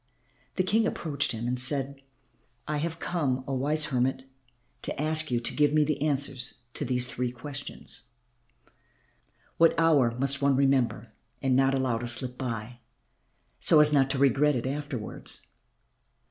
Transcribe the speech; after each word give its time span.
The 0.55 0.63
King 0.63 0.87
approached 0.87 1.31
him 1.31 1.47
and 1.47 1.59
said, 1.59 2.01
"I 2.67 2.77
have 2.77 2.97
come, 2.97 3.43
oh, 3.47 3.53
wise 3.53 3.85
hermit, 3.93 4.23
to 4.81 4.99
ask 4.99 5.29
you 5.29 5.39
to 5.39 5.53
give 5.53 5.73
me 5.73 5.83
the 5.83 6.01
answers 6.01 6.61
to 6.73 6.83
these 6.83 7.05
three 7.05 7.31
questions 7.31 8.07
what 9.57 9.79
hour 9.79 10.15
must 10.17 10.41
one 10.41 10.55
remember 10.55 11.11
and 11.43 11.55
not 11.55 11.75
allow 11.75 11.99
to 11.99 12.07
slip 12.07 12.35
by, 12.35 12.79
so 13.59 13.79
as 13.79 13.93
not 13.93 14.09
to 14.09 14.17
regret 14.17 14.55
it 14.55 14.65
afterwards? 14.65 15.49